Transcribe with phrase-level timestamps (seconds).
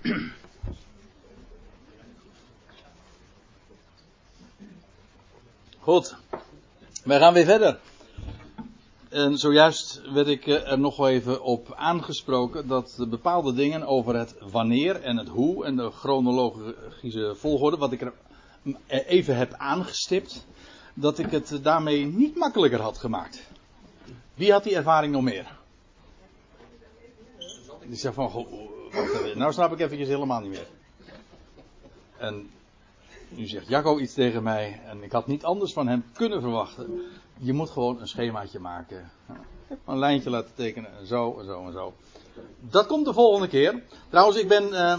[5.78, 6.16] Goed,
[7.04, 7.78] wij gaan weer verder.
[9.08, 14.16] En zojuist werd ik eh, er nog even op aangesproken dat de bepaalde dingen over
[14.16, 18.12] het wanneer en het hoe en de chronologische volgorde, wat ik er
[19.06, 20.46] even heb aangestipt,
[20.94, 23.42] dat ik het daarmee niet makkelijker had gemaakt.
[24.34, 25.58] Wie had die ervaring nog meer?
[27.86, 28.46] Die zegt van,
[29.34, 30.66] nou snap ik eventjes helemaal niet meer.
[32.16, 32.50] En
[33.28, 37.00] nu zegt Jacco iets tegen mij en ik had niet anders van hem kunnen verwachten.
[37.38, 39.10] Je moet gewoon een schemaatje maken.
[39.86, 41.94] Een lijntje laten tekenen en zo en zo en zo.
[42.60, 43.82] Dat komt de volgende keer.
[44.08, 44.68] Trouwens, ik ben.
[44.68, 44.98] Uh,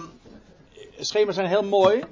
[0.99, 2.03] schema's zijn heel mooi.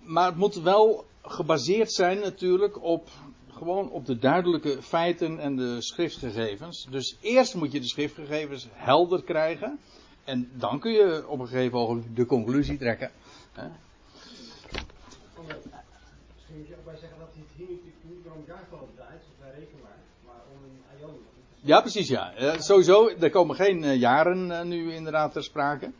[0.00, 3.08] Maar het moet wel gebaseerd zijn natuurlijk op.
[3.50, 6.86] Gewoon op de duidelijke feiten en de schriftgegevens.
[6.90, 9.78] Dus eerst moet je de schriftgegevens helder krijgen.
[10.24, 13.10] En dan kun je op een gegeven moment de conclusie trekken.
[13.52, 13.68] Hè?
[17.00, 17.46] Zeggen dat niet
[20.24, 20.40] maar,
[21.02, 21.18] om.
[21.60, 22.40] Ja, precies ja.
[22.40, 25.90] Uh, sowieso, er komen geen uh, jaren uh, nu inderdaad ter sprake.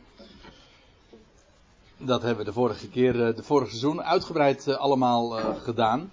[1.97, 6.11] Dat hebben we de vorige keer, de vorige seizoen, uitgebreid allemaal gedaan.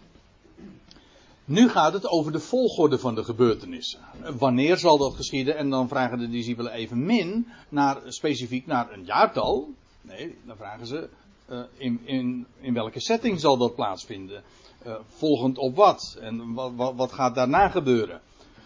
[1.50, 4.00] Nu gaat het over de volgorde van de gebeurtenissen.
[4.38, 5.58] Wanneer zal dat geschieden?
[5.58, 9.70] En dan vragen de discipelen even min naar, specifiek naar een jaartal.
[10.02, 11.10] Nee, dan vragen ze
[11.50, 14.44] uh, in, in, in welke setting zal dat plaatsvinden?
[14.88, 16.18] Uh, volgend op wat?
[16.22, 18.22] En wat, wat, wat gaat daarna gebeuren?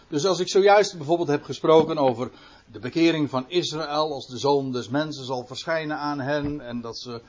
[0.08, 2.30] Dus als ik zojuist bijvoorbeeld heb gesproken over
[2.72, 6.98] de bekering van Israël als de zoon des mensen zal verschijnen aan hen en dat
[6.98, 7.20] ze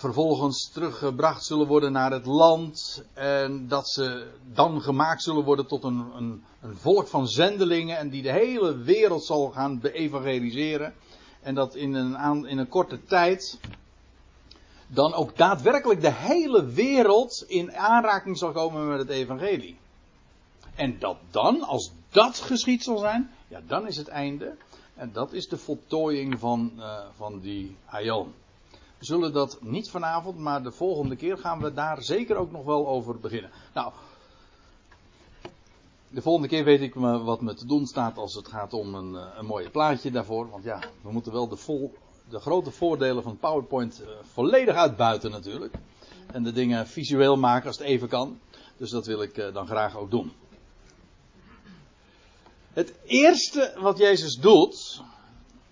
[0.00, 5.84] vervolgens teruggebracht zullen worden naar het land en dat ze dan gemaakt zullen worden tot
[5.84, 10.94] een, een, een volk van zendelingen en die de hele wereld zal gaan beevangeliseren
[11.42, 13.58] en dat in een, in een korte tijd
[14.86, 19.78] dan ook daadwerkelijk de hele wereld in aanraking zal komen met het evangelie.
[20.74, 24.56] En dat dan, als dat geschied zal zijn, ja, dan is het einde.
[24.94, 28.34] En dat is de voltooiing van, uh, van die aion.
[29.00, 32.88] Zullen dat niet vanavond, maar de volgende keer gaan we daar zeker ook nog wel
[32.88, 33.50] over beginnen.
[33.74, 33.92] Nou,
[36.08, 39.16] de volgende keer weet ik wat me te doen staat als het gaat om een,
[39.16, 40.50] eh, een mooie plaatje daarvoor.
[40.50, 41.94] Want ja, we moeten wel de vol,
[42.28, 45.74] de grote voordelen van PowerPoint uh, volledig uitbuiten natuurlijk.
[46.26, 48.38] En de dingen visueel maken als het even kan.
[48.76, 50.32] Dus dat wil ik uh, dan graag ook doen.
[52.72, 55.02] Het eerste wat Jezus doet,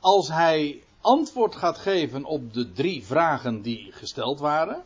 [0.00, 4.84] als hij antwoord gaat geven op de drie vragen die gesteld waren.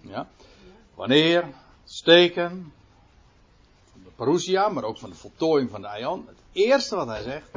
[0.00, 0.28] Ja.
[0.94, 1.48] Wanneer,
[1.84, 2.72] steken,
[4.04, 6.26] de parousia, maar ook van de voltooiing van de aion.
[6.26, 7.50] Het eerste wat hij zegt,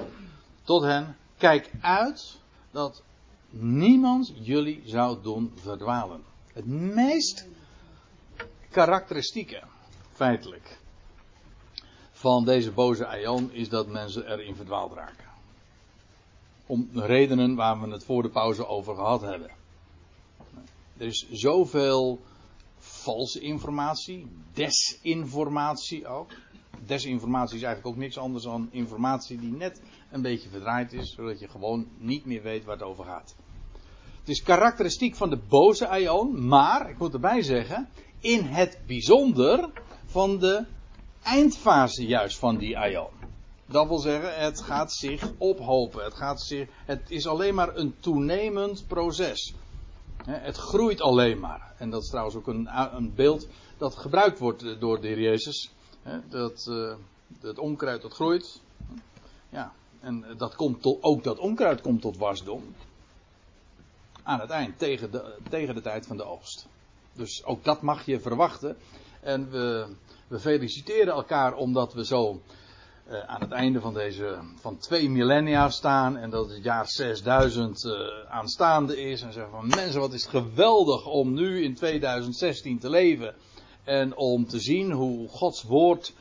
[0.63, 2.39] tot hen: kijk uit
[2.71, 3.03] dat
[3.49, 6.23] niemand jullie zou doen verdwalen.
[6.53, 7.47] Het meest
[8.69, 9.63] karakteristieke,
[10.13, 10.80] feitelijk,
[12.21, 15.29] van deze boze aion is dat mensen erin verdwaald raken.
[16.65, 19.49] Om redenen waar we het voor de pauze over gehad hebben.
[20.97, 22.21] Er is zoveel
[22.77, 26.31] valse informatie, desinformatie ook
[26.85, 29.81] desinformatie is eigenlijk ook niks anders dan informatie die net
[30.11, 33.35] een beetje verdraaid is, zodat je gewoon niet meer weet waar het over gaat.
[34.19, 37.89] Het is karakteristiek van de boze Aion, maar, ik moet erbij zeggen,
[38.19, 39.69] in het bijzonder
[40.05, 40.65] van de
[41.23, 43.09] eindfase juist van die Aion.
[43.65, 46.03] Dat wil zeggen, het gaat zich ophopen.
[46.03, 49.53] Het, gaat zich, het is alleen maar een toenemend proces.
[50.25, 51.73] Het groeit alleen maar.
[51.77, 55.71] En dat is trouwens ook een, een beeld dat gebruikt wordt door de heer Jezus
[56.29, 56.71] dat,
[57.27, 58.61] dat onkruid dat groeit.
[59.49, 62.75] Ja, en dat komt ook dat onkruid komt tot wasdom.
[64.23, 66.67] Aan het eind, tegen de, tegen de tijd van de oogst.
[67.13, 68.77] Dus ook dat mag je verwachten.
[69.21, 69.85] En we,
[70.27, 72.41] we feliciteren elkaar omdat we zo
[73.09, 77.83] uh, aan het einde van deze van twee millennia staan en dat het jaar 6000
[77.83, 77.93] uh,
[78.29, 82.89] aanstaande is en zeggen van mensen wat is het geweldig om nu in 2016 te
[82.89, 83.35] leven
[83.83, 86.13] en om te zien hoe Gods woord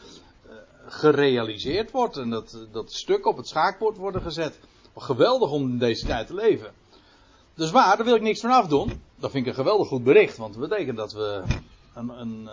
[0.46, 0.52] uh,
[0.86, 2.16] gerealiseerd wordt.
[2.16, 4.58] En dat, dat stuk op het schaakbord worden gezet.
[4.96, 6.72] Geweldig om in deze tijd te leven.
[7.54, 9.02] Dus waar, daar wil ik niks van afdoen.
[9.16, 10.36] Dat vind ik een geweldig goed bericht.
[10.36, 11.42] Want dat betekent dat we
[11.94, 12.50] een, een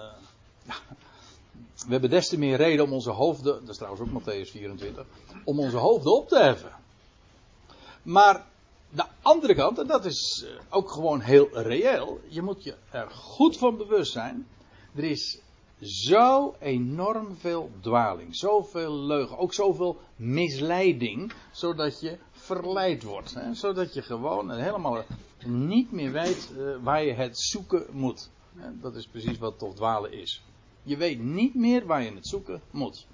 [1.86, 5.06] we hebben des te meer reden om onze hoofden, dat is trouwens ook Matthäus 24,
[5.44, 6.72] om onze hoofden op te heffen.
[8.04, 8.46] Maar
[8.90, 13.58] de andere kant, en dat is ook gewoon heel reëel, je moet je er goed
[13.58, 14.48] van bewust zijn
[14.98, 15.40] er is
[15.82, 23.34] zo enorm veel dwaling, zoveel leugen, ook zoveel misleiding, zodat je verleid wordt.
[23.34, 23.54] Hè?
[23.54, 25.04] Zodat je gewoon helemaal
[25.46, 28.30] niet meer weet uh, waar je het zoeken moet.
[28.82, 30.44] Dat is precies wat toch dwalen is.
[30.88, 33.08] Je weet niet meer waar je het zoeken moet.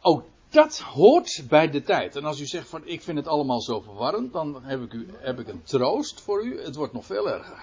[0.00, 2.16] Ook dat hoort bij de tijd.
[2.16, 5.08] En als u zegt van ik vind het allemaal zo verwarrend, dan heb ik, u,
[5.18, 6.60] heb ik een troost voor u.
[6.60, 7.62] Het wordt nog veel erger.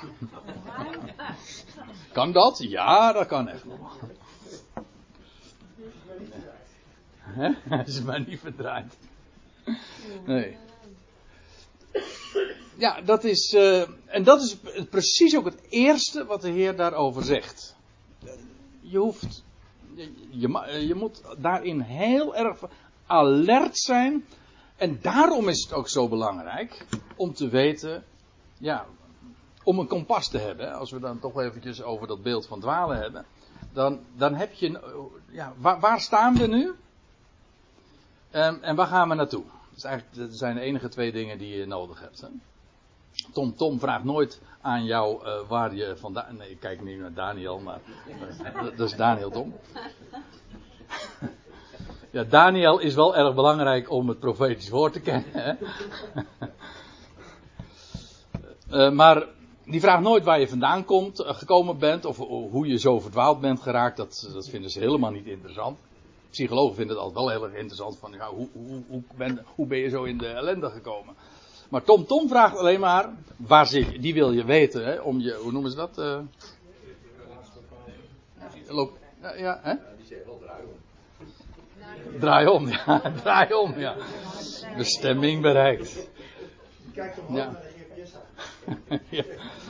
[2.14, 2.58] kan dat?
[2.58, 4.00] Ja, dat kan echt nog.
[7.70, 8.98] Het is maar niet verdraaid.
[10.26, 10.58] Nee.
[12.82, 13.54] Ja, dat is.
[13.54, 14.58] Uh, en dat is
[14.90, 17.76] precies ook het eerste wat de Heer daarover zegt.
[18.80, 19.44] Je hoeft.
[19.96, 22.60] Je, je, moet daarin heel erg
[23.06, 24.26] alert zijn.
[24.76, 26.86] En daarom is het ook zo belangrijk
[27.16, 28.04] om te weten.
[28.58, 28.86] Ja,
[29.64, 30.74] om een kompas te hebben.
[30.74, 33.26] Als we dan toch eventjes over dat beeld van dwalen hebben.
[33.74, 34.80] Dan, dan heb je.
[35.32, 36.74] Ja, waar, staan we nu?
[38.32, 39.44] Um, en waar gaan we naartoe?
[39.44, 42.22] Dat, is eigenlijk, dat zijn de enige twee dingen die je nodig hebt.
[42.22, 42.28] Hè?
[43.34, 46.38] Tom Tom vraagt nooit aan jou uh, waar je vandaan.
[46.38, 47.80] Nee, ik kijk niet naar Daniel, maar.
[48.08, 49.54] Uh, dat is Daniel Tom.
[52.12, 55.32] ja, Daniel is wel erg belangrijk om het profetisch woord te kennen.
[55.32, 55.54] Hè?
[58.72, 59.28] uh, maar
[59.66, 63.62] die vraagt nooit waar je vandaan komt, gekomen bent, of hoe je zo verdwaald bent
[63.62, 63.98] geraakt.
[63.98, 65.78] Dat, dat vinden ze helemaal niet interessant
[66.32, 69.68] psychologen vinden het altijd wel heel erg interessant van ja, hoe, hoe, hoe, ben, hoe
[69.68, 71.16] ben je zo in de ellende gekomen.
[71.72, 74.00] Maar Tom Tom vraagt alleen maar, waar zit je?
[74.00, 75.98] Die wil je weten, hè, om je, hoe noemen ze dat?
[75.98, 76.20] Uh,
[79.22, 79.74] ja, ja, hè?
[79.98, 82.20] Die zeggen wel draai om.
[82.20, 83.96] Draai om, ja, draai om, ja.
[84.78, 86.10] Bestemming bereikt.
[86.94, 87.34] Kijk toch ja.
[87.36, 89.24] naar de ja.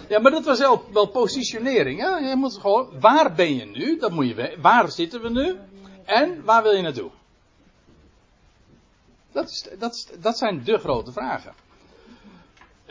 [0.10, 2.00] ja, maar dat was wel, wel positionering.
[2.00, 2.30] Hè?
[2.30, 3.98] Je moet gewoon, waar ben je nu?
[3.98, 4.62] Dat moet je weten.
[4.62, 5.58] Waar zitten we nu?
[6.06, 7.12] En waar wil je naartoe?
[9.32, 11.54] Dat, is, dat, is, dat zijn de grote vragen.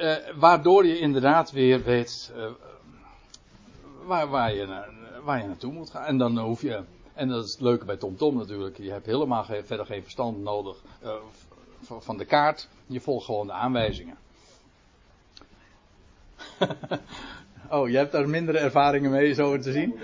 [0.01, 2.45] Uh, waardoor je inderdaad weer weet uh,
[4.05, 4.85] waar, waar, je
[5.23, 6.05] waar je naartoe moet gaan.
[6.05, 6.83] En dan hoef je,
[7.15, 10.03] en dat is het leuke bij TomTom Tom natuurlijk, je hebt helemaal geen, verder geen
[10.03, 11.13] verstand nodig uh,
[11.99, 12.69] van de kaart.
[12.87, 14.17] Je volgt gewoon de aanwijzingen.
[17.71, 19.99] oh, je hebt daar mindere ervaringen mee, zo te zien.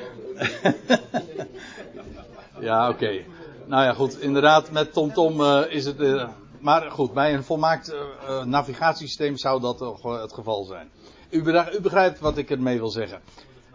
[2.61, 3.25] Ja, oké.
[3.67, 4.21] Nou ja, goed.
[4.21, 5.99] Inderdaad, met TomTom uh, is het.
[6.61, 10.91] Maar goed, bij een volmaakt uh, navigatiesysteem zou dat toch het geval zijn.
[11.31, 11.43] U,
[11.83, 13.21] begrijpt wat ik ermee wil zeggen.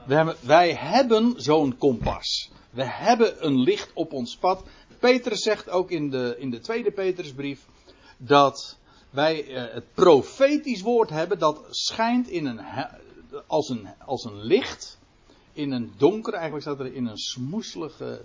[0.06, 2.52] We wij hebben zo'n kompas.
[2.70, 4.64] We hebben een licht op ons pad.
[5.00, 7.66] Petrus zegt ook in de, in de tweede Petrusbrief
[8.18, 8.78] dat
[9.10, 12.62] wij het profetisch woord hebben dat schijnt in een,
[13.48, 15.00] als, een, als een licht
[15.54, 18.22] in een donker, eigenlijk staat er in een smoeselige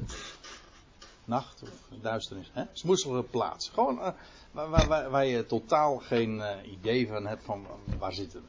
[1.24, 1.68] nacht of
[2.00, 2.64] duisternis, hè?
[2.72, 3.68] smoeselige plaats.
[3.68, 4.14] Gewoon
[4.56, 7.66] waar, waar, waar, je totaal geen uh, idee van hebt van
[7.98, 8.46] waar zitten we.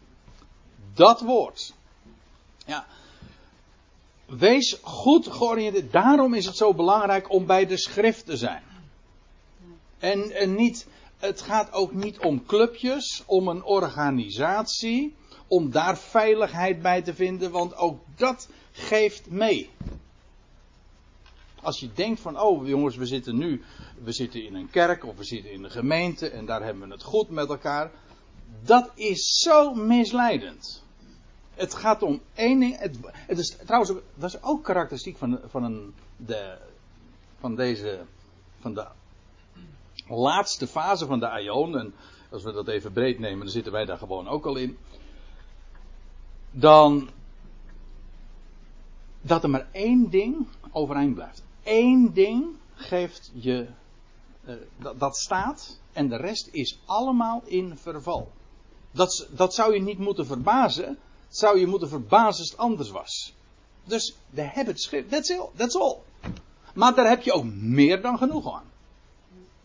[0.93, 1.73] Dat woord.
[2.65, 2.85] Ja.
[4.25, 5.91] Wees goed georiënteerd.
[5.91, 8.63] Daarom is het zo belangrijk om bij de schrift te zijn.
[9.99, 10.87] En, en niet,
[11.17, 15.15] het gaat ook niet om clubjes, om een organisatie,
[15.47, 19.69] om daar veiligheid bij te vinden, want ook dat geeft mee.
[21.61, 23.63] Als je denkt van, oh jongens, we zitten nu,
[24.03, 26.93] we zitten in een kerk of we zitten in een gemeente en daar hebben we
[26.93, 27.91] het goed met elkaar.
[28.63, 30.83] Dat is zo misleidend.
[31.53, 32.77] Het gaat om één ding.
[32.79, 36.57] Het, het is trouwens, ook, dat is ook karakteristiek van, van, een, de,
[37.39, 37.99] van deze,
[38.59, 38.85] van de
[40.07, 41.77] laatste fase van de Aion.
[41.77, 41.93] En
[42.31, 44.77] als we dat even breed nemen, dan zitten wij daar gewoon ook al in.
[46.51, 47.09] Dan
[49.21, 51.43] dat er maar één ding overeind blijft.
[51.69, 52.45] Eén ding
[52.75, 53.67] geeft je,
[54.45, 54.55] uh,
[54.97, 58.31] dat, staat en de rest is allemaal in verval.
[58.91, 60.97] Dat, dat zou je niet moeten verbazen.
[61.27, 63.33] Zou je moeten verbazen als het anders was.
[63.83, 65.95] Dus hebben het schrift, that's all, that's all.
[66.73, 68.71] Maar daar heb je ook meer dan genoeg aan.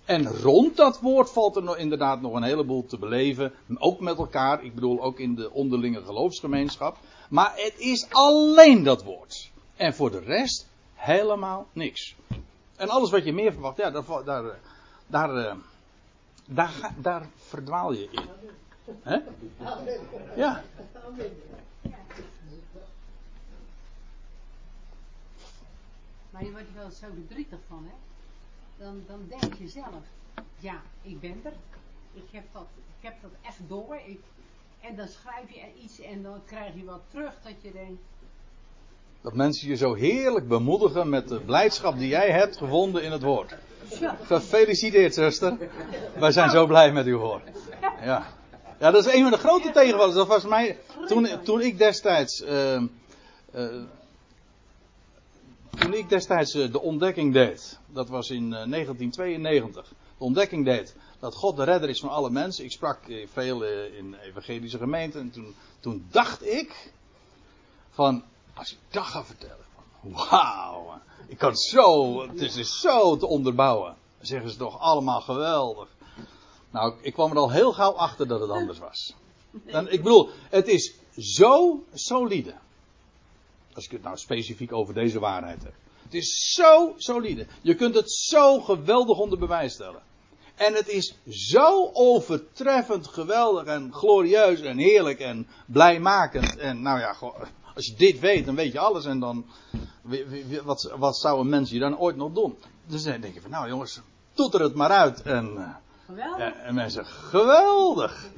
[0.05, 3.53] En rond dat woord valt er inderdaad nog een heleboel te beleven.
[3.79, 6.97] Ook met elkaar, ik bedoel ook in de onderlinge geloofsgemeenschap.
[7.29, 9.51] Maar het is alleen dat woord.
[9.77, 10.71] En voor de rest
[11.03, 12.17] helemaal niks.
[12.77, 14.59] En alles wat je meer verwacht, ja, daar, daar,
[15.07, 15.57] daar, eh,
[16.97, 18.29] daar, verdwaal je in.
[20.37, 20.63] Ja.
[26.31, 27.95] Maar je wordt er wel zo verdrietig van, hè?
[28.85, 30.05] Dan, dan denk je zelf,
[30.59, 31.53] ja, ik ben er.
[32.13, 32.67] Ik heb dat,
[32.99, 33.97] ik heb dat echt door.
[34.07, 34.21] Ik,
[34.81, 38.03] en dan schrijf je er iets en dan krijg je wat terug dat je denkt,
[39.23, 43.23] Dat mensen je zo heerlijk bemoedigen met de blijdschap die jij hebt gevonden in het
[43.23, 43.57] woord.
[44.23, 45.57] Gefeliciteerd, zuster.
[46.19, 47.41] Wij zijn zo blij met u hoor.
[48.05, 48.27] Ja.
[48.79, 50.15] Ja, dat is een van de grote tegenvallers.
[50.15, 53.83] Dat was mij, toen, toen ik destijds, eh, eh,
[55.79, 60.97] toen ik destijds eh, de ontdekking deed, dat was in eh, 1992, de ontdekking deed
[61.19, 62.65] dat God de redder is van alle mensen.
[62.65, 62.99] Ik sprak
[63.33, 63.65] veel
[63.99, 66.93] in evangelische gemeenten en toen, toen dacht ik
[67.91, 72.81] van, als ik dat ga vertellen, van, wauw, ik kan het zo, het is dus
[72.81, 73.97] zo te onderbouwen.
[74.17, 75.89] Dan zeggen ze toch allemaal geweldig.
[76.71, 79.15] Nou, ik kwam er al heel gauw achter dat het anders was.
[79.89, 82.55] Ik bedoel, het is zo solide.
[83.75, 85.75] Als ik het nou specifiek over deze waarheid heb.
[86.03, 87.47] Het is zo solide.
[87.63, 90.03] Je kunt het zo geweldig onder bewijs stellen.
[90.55, 96.57] En het is zo overtreffend geweldig en glorieus en heerlijk en blijmakend.
[96.57, 97.17] En nou ja,
[97.75, 99.05] als je dit weet, dan weet je alles.
[99.05, 99.47] En dan,
[100.65, 102.59] wat, wat zou een mens hier dan ooit nog doen?
[102.87, 104.01] Dus dan denk je van, nou jongens,
[104.33, 105.23] toeter het maar uit.
[105.23, 105.75] En, eh,
[106.07, 106.39] Geweldig.
[106.39, 108.29] en, en mensen, geweldig.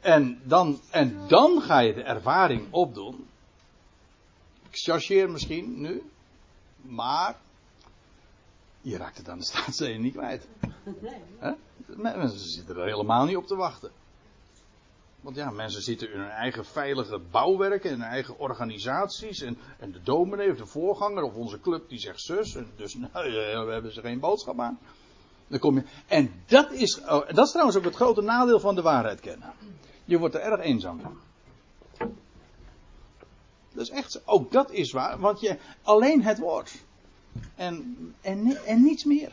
[0.00, 3.26] En dan, en dan ga je de ervaring opdoen.
[4.70, 6.02] Ik chargeer misschien nu.
[6.80, 7.36] Maar
[8.80, 10.48] je raakt het aan de staatszee niet kwijt.
[11.00, 11.54] Nee.
[11.96, 13.90] Mensen zitten er helemaal niet op te wachten.
[15.22, 19.40] Want ja, mensen zitten in hun eigen veilige bouwwerken, in hun eigen organisaties.
[19.40, 22.56] En, en de dominee of de voorganger of onze club die zegt zus.
[22.76, 24.78] Dus nou, ja, we hebben ze geen boodschap aan.
[25.48, 28.74] Dan kom je, en dat is, oh, dat is trouwens ook het grote nadeel van
[28.74, 29.52] de waarheid kennen.
[30.04, 31.18] Je wordt er erg eenzaam van.
[33.72, 34.26] Dat is echt.
[34.26, 36.74] Ook dat is waar, want je, alleen het woord.
[37.54, 39.30] En, en, en niets meer.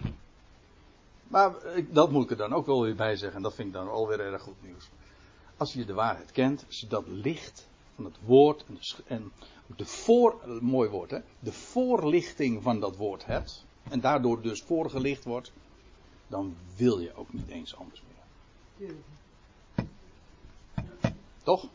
[1.27, 3.37] Maar ik- dat moet ik er dan ook wel weer bij zeggen.
[3.37, 4.89] En dat vind ik dan alweer erg goed nieuws.
[5.59, 9.31] Als je de waarheid kent, als je dat licht van het woord en de, en
[9.75, 13.65] de voor, eh, mooi woord hè, de voorlichting van dat woord hebt.
[13.87, 15.51] En daardoor dus voorgelicht wordt.
[16.27, 18.89] Dan wil je ook niet eens anders meer.
[21.43, 21.69] Toch?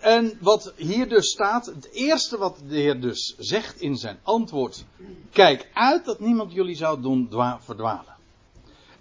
[0.00, 4.84] En wat hier dus staat, het eerste wat de Heer dus zegt in zijn antwoord,
[5.30, 8.15] kijk uit dat niemand jullie zou doen dwa- verdwalen.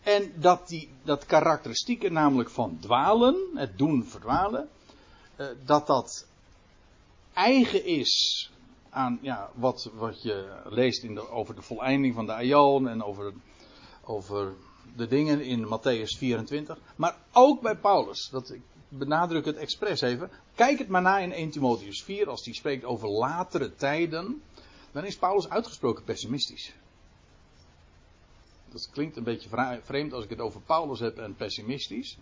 [0.06, 4.70] En dat die, dat karakteristieke namelijk van dwalen, het doen verdwalen,
[5.36, 6.28] eh, dat dat
[7.34, 8.52] eigen is
[8.90, 13.04] aan ja, wat, wat je leest in de, over de voleinding van de Aion en
[13.04, 13.34] over,
[14.04, 14.54] over
[14.96, 16.78] de dingen in Matthäus 24.
[16.96, 20.32] Maar ook bij Paulus, dat, ik benadruk het expres even.
[20.56, 24.42] Kijk het maar na in 1 Timotheus 4, als hij spreekt over latere tijden.
[24.92, 26.74] Dan is Paulus uitgesproken pessimistisch.
[28.76, 32.18] Dat klinkt een beetje vreemd als ik het over Paulus heb en pessimistisch.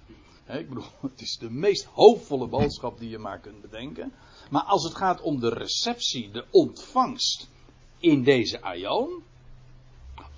[0.47, 4.13] Ik bedoel, het is de meest hoopvolle boodschap die je maar kunt bedenken.
[4.49, 7.49] Maar als het gaat om de receptie, de ontvangst
[7.97, 9.23] in deze aion.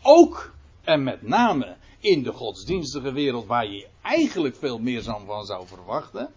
[0.01, 5.67] Ook en met name in de godsdienstige wereld waar je eigenlijk veel meer van zou
[5.67, 6.33] verwachten.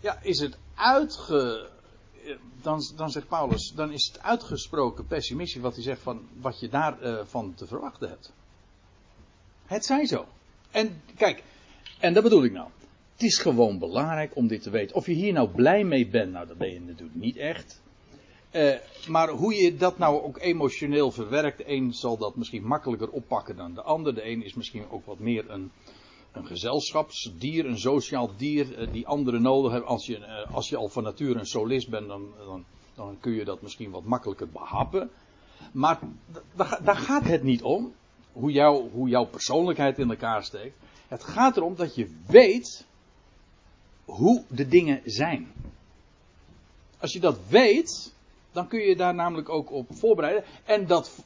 [0.00, 1.70] Ja, is het uitge.
[2.62, 6.68] Dan, dan zegt Paulus, dan is het uitgesproken pessimistisch wat hij zegt van wat je
[6.68, 8.32] daarvan van te verwachten hebt.
[9.66, 10.26] Het zij zo.
[10.70, 11.42] En kijk,
[11.98, 12.68] en dat bedoel ik nou.
[13.12, 14.96] Het is gewoon belangrijk om dit te weten.
[14.96, 17.80] Of je hier nou blij mee bent, nou dat ben je natuurlijk niet echt.
[18.50, 18.74] Eh,
[19.08, 23.56] maar hoe je dat nou ook emotioneel verwerkt, de een zal dat misschien makkelijker oppakken
[23.56, 24.14] dan de ander.
[24.14, 25.70] De een is misschien ook wat meer een,
[26.32, 29.90] een gezelschapsdier, een sociaal dier, eh, die anderen nodig hebben.
[29.90, 33.32] Als je, eh, als je al van nature een solist bent, dan, dan, dan kun
[33.32, 35.10] je dat misschien wat makkelijker behappen.
[35.72, 35.98] Maar
[36.84, 37.92] daar, gaat het niet om,
[38.32, 40.76] hoe, jou, hoe jouw persoonlijkheid in elkaar steekt.
[41.08, 42.86] Het gaat erom dat je weet
[44.04, 45.52] hoe de dingen zijn.
[46.98, 48.14] Als je dat weet,
[48.52, 50.44] dan kun je daar namelijk ook op voorbereiden.
[50.64, 51.18] En dat,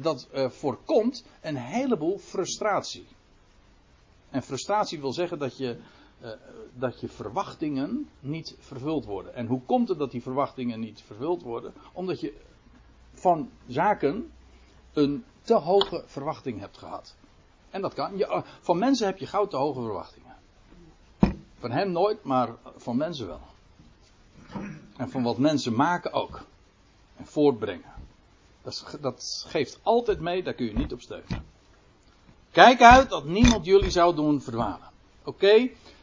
[0.00, 3.06] dat eh, voorkomt een heleboel frustratie.
[4.36, 5.78] En frustratie wil zeggen dat je,
[6.20, 6.30] eh,
[6.74, 9.34] dat je verwachtingen niet vervuld worden.
[9.34, 11.74] En hoe komt het dat die verwachtingen niet vervuld worden?
[11.92, 12.34] Omdat je
[13.12, 14.32] van zaken
[14.92, 17.14] een te hoge verwachting hebt gehad.
[17.70, 18.16] En dat kan.
[18.16, 20.36] Je, van mensen heb je gauw te hoge verwachtingen.
[21.58, 23.40] Van hem nooit, maar van mensen wel.
[24.96, 26.44] En van wat mensen maken ook.
[27.16, 27.92] En voortbrengen.
[28.62, 31.54] Dat, dat geeft altijd mee, daar kun je niet op steunen.
[32.56, 34.90] Kijk uit dat niemand jullie zou doen verdwalen.
[35.24, 35.54] Oké,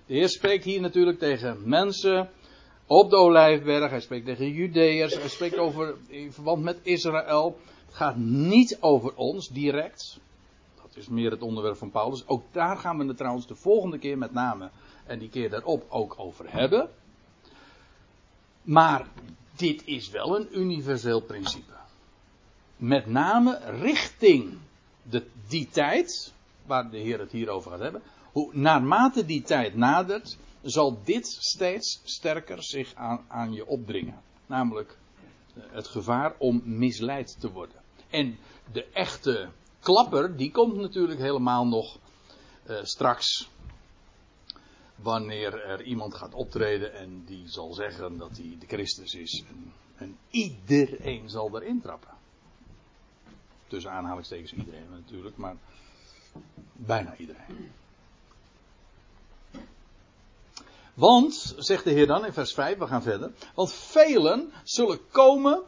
[0.06, 2.30] de Heer spreekt hier natuurlijk tegen mensen
[2.86, 3.90] op de Olijfberg.
[3.90, 5.14] Hij spreekt tegen Judeërs.
[5.14, 7.60] Hij spreekt over in verband met Israël.
[7.86, 10.20] Het gaat niet over ons direct.
[10.82, 12.28] Dat is meer het onderwerp van Paulus.
[12.28, 14.70] Ook daar gaan we het trouwens de volgende keer met name
[15.06, 16.90] en die keer daarop ook over hebben.
[18.62, 19.08] Maar
[19.56, 21.74] dit is wel een universeel principe.
[22.78, 24.58] Met name richting
[25.10, 26.34] de, die tijd,
[26.66, 28.02] waar de Heer het hier over gaat hebben.
[28.32, 34.22] Hoe, naarmate die tijd nadert, zal dit steeds sterker zich aan, aan je opdringen.
[34.46, 34.98] Namelijk
[35.56, 37.82] eh, het gevaar om misleid te worden.
[38.10, 38.38] En
[38.72, 41.98] de echte klapper, die komt natuurlijk helemaal nog
[42.70, 43.50] uh, straks.
[44.96, 49.44] Wanneer er iemand gaat optreden en die zal zeggen dat hij de Christus is.
[49.50, 52.12] En, en iedereen zal erin trappen.
[53.68, 55.56] Tussen aanhalingstekens iedereen natuurlijk, maar
[56.74, 57.72] bijna iedereen.
[60.94, 63.32] Want, zegt de Heer dan in vers 5, we gaan verder.
[63.56, 65.62] Want velen zullen komen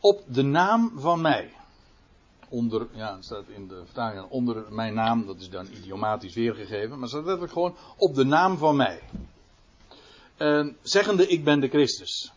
[0.00, 1.52] op de naam van mij.
[2.48, 6.98] Onder, ja, het staat in de vertaling onder mijn naam, dat is dan idiomatisch weergegeven,
[6.98, 9.02] maar staat letterlijk gewoon op de naam van mij.
[10.38, 12.32] Uh, zeggende, ik ben de Christus.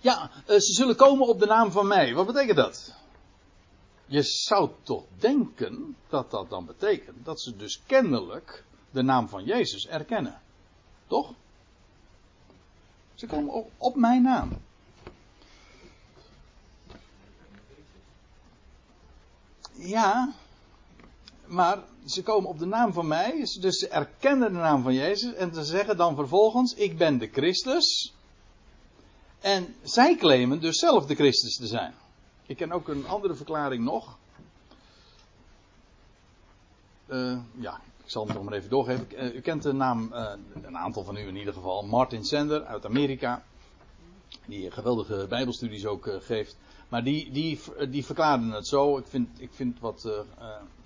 [0.00, 2.14] Ja, uh, ze zullen komen op de naam van mij.
[2.14, 2.94] Wat betekent dat?
[4.12, 9.44] Je zou toch denken dat dat dan betekent dat ze dus kennelijk de naam van
[9.44, 10.40] Jezus erkennen.
[11.06, 11.34] Toch?
[13.14, 14.58] Ze komen op, mijn naam.
[19.72, 20.32] Ja,
[21.46, 25.34] maar ze komen op de naam van mij, dus ze erkennen de naam van Jezus
[25.34, 28.14] en ze zeggen dan vervolgens: Ik ben de Christus.
[29.40, 31.94] En zij claimen dus zelf de Christus te zijn.
[32.46, 34.18] Ik ken ook een andere verklaring nog.
[37.06, 39.06] Uh, ja, ik zal hem nog maar even doorgeven.
[39.12, 40.32] Uh, u kent de naam, uh,
[40.62, 43.44] een aantal van u in ieder geval, Martin Sender uit Amerika.
[44.46, 46.56] Die geweldige Bijbelstudies ook geeft.
[46.88, 48.98] Maar die, die, die verklaarde het zo.
[48.98, 50.24] Ik vind, ik vind wat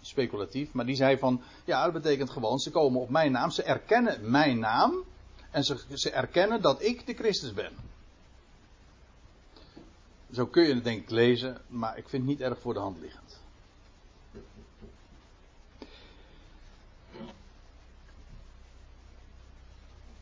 [0.01, 0.73] speculatief.
[0.73, 3.51] Maar die zei van, ja, dat betekent gewoon, ze komen op mijn naam.
[3.51, 5.05] Ze erkennen mijn naam.
[5.51, 7.73] En ze, ze erkennen dat ik de Christus ben.
[10.37, 12.81] Zo kun je het denk ik lezen, maar ik vind het niet erg voor de
[12.81, 13.40] hand liggend.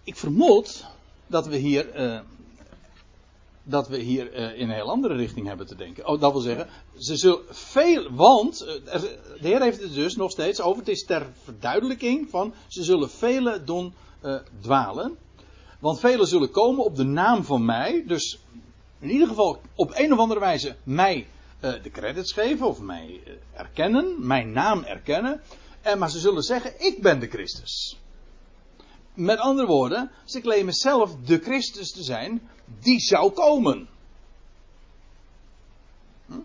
[0.04, 0.86] Ik vermoed
[1.26, 2.20] dat we hier, uh,
[3.62, 6.08] dat we hier uh, in een heel andere richting hebben te denken.
[6.08, 10.30] Oh, dat wil zeggen, ze zullen veel, want uh, de Heer heeft het dus nog
[10.30, 13.94] steeds over, het is ter verduidelijking van, ze zullen velen doen
[14.60, 15.16] dwalen.
[15.80, 18.38] Want velen zullen komen op de naam van mij, dus
[19.04, 21.26] in ieder geval op een of andere wijze mij
[21.60, 25.40] uh, de credits geven of mij uh, erkennen, mijn naam erkennen.
[25.82, 27.98] En, maar ze zullen zeggen, ik ben de Christus.
[29.14, 32.48] Met andere woorden, ze claimen zelf de Christus te zijn
[32.80, 33.88] die zou komen.
[36.26, 36.38] Hm?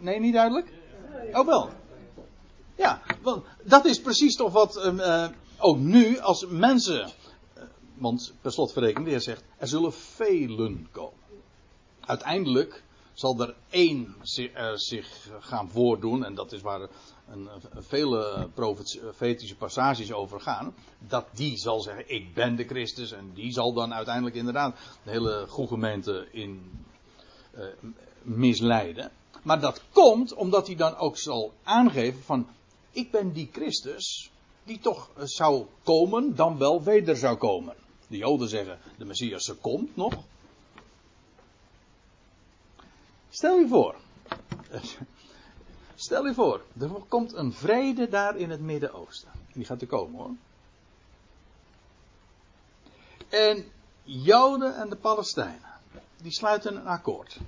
[0.00, 0.72] Nee, niet duidelijk?
[1.32, 1.70] Oh wel.
[2.76, 7.12] Ja, want dat is precies toch wat uh, ook nu als mensen
[8.02, 11.21] want per slotverrekening, de Heer zegt, er zullen velen komen.
[12.06, 14.14] Uiteindelijk zal er één
[14.74, 16.88] zich gaan voordoen, en dat is waar
[17.30, 20.74] een, vele profetische passages over gaan.
[20.98, 25.10] Dat die zal zeggen, ik ben de Christus, en die zal dan uiteindelijk inderdaad de
[25.10, 26.84] hele gemeente in
[27.54, 27.64] uh,
[28.22, 29.10] misleiden.
[29.42, 32.46] Maar dat komt omdat hij dan ook zal aangeven van,
[32.90, 34.30] ik ben die Christus,
[34.64, 37.74] die toch zou komen, dan wel weder zou komen.
[38.08, 40.14] De Joden zeggen, de Messias komt nog.
[43.34, 43.94] Stel je voor.
[45.94, 49.30] Stel je voor, er komt een vrede daar in het Midden-Oosten.
[49.52, 50.30] Die gaat er komen hoor.
[53.28, 53.64] En
[54.02, 55.70] Joden en de Palestijnen,
[56.16, 57.38] die sluiten een akkoord.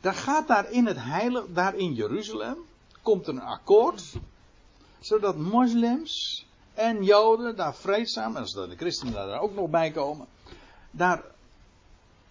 [0.00, 2.58] Daar gaat daar in het heilig, daar in Jeruzalem,
[3.02, 4.12] komt een akkoord,
[5.00, 10.26] zodat moslims en Joden daar vreedzaam, en zodat de christenen daar ook nog bij komen,
[10.90, 11.24] daar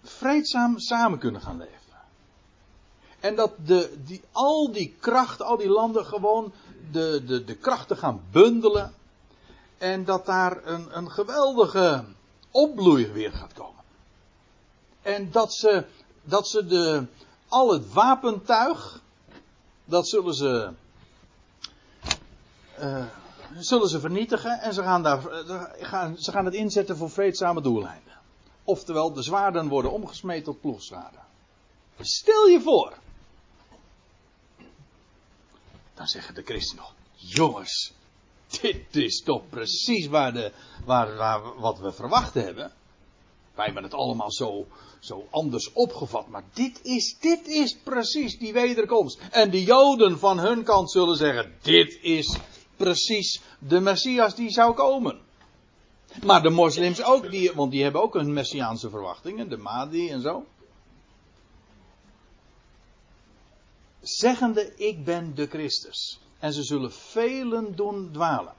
[0.02, 1.83] vreedzaam samen kunnen gaan leven.
[3.24, 6.52] En dat de, die, al die krachten, al die landen gewoon
[6.92, 8.94] de, de, de krachten gaan bundelen.
[9.78, 12.04] En dat daar een, een geweldige
[12.50, 13.82] opbloei weer gaat komen.
[15.02, 15.84] En dat ze,
[16.22, 17.06] dat ze de,
[17.48, 19.00] al het wapentuig,
[19.84, 20.72] dat zullen ze,
[22.80, 23.04] uh,
[23.58, 27.60] zullen ze vernietigen en ze gaan, daar, uh, gaan, ze gaan het inzetten voor vreedzame
[27.60, 28.12] doeleinden.
[28.64, 31.22] Oftewel, de zwaarden worden omgesmeed tot ploegzwaarden.
[32.00, 33.02] Stel je voor
[35.94, 37.92] dan zeggen de christenen nog, jongens,
[38.60, 40.52] dit is toch precies waar de,
[40.84, 42.72] waar, waar, wat we verwacht hebben.
[43.54, 44.66] Wij hebben het allemaal zo,
[45.00, 46.28] zo anders opgevat.
[46.28, 49.20] Maar dit is, dit is precies die wederkomst.
[49.30, 52.36] En de Joden van hun kant zullen zeggen: dit is
[52.76, 55.20] precies de Messias die zou komen.
[56.22, 60.20] Maar de moslims ook, die, want die hebben ook hun messiaanse verwachtingen, de Mahdi en
[60.20, 60.44] zo.
[64.04, 66.20] Zeggende, ik ben de Christus.
[66.38, 68.54] En ze zullen velen doen dwalen.